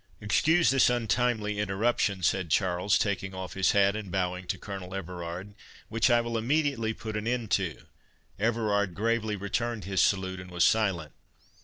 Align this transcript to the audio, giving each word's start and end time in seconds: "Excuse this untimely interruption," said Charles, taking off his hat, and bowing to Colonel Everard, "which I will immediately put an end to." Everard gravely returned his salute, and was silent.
"Excuse 0.19 0.71
this 0.71 0.89
untimely 0.89 1.59
interruption," 1.59 2.23
said 2.23 2.49
Charles, 2.49 2.97
taking 2.97 3.35
off 3.35 3.53
his 3.53 3.73
hat, 3.73 3.95
and 3.95 4.11
bowing 4.11 4.47
to 4.47 4.57
Colonel 4.57 4.95
Everard, 4.95 5.53
"which 5.89 6.09
I 6.09 6.21
will 6.21 6.39
immediately 6.39 6.91
put 6.91 7.15
an 7.15 7.27
end 7.27 7.51
to." 7.51 7.83
Everard 8.39 8.95
gravely 8.95 9.35
returned 9.35 9.83
his 9.83 10.01
salute, 10.01 10.39
and 10.39 10.49
was 10.49 10.63
silent. 10.65 11.11